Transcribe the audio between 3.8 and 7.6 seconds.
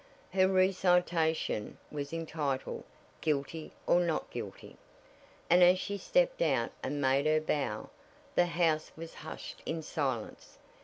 or Not Guilty?" and as she stepped out and made her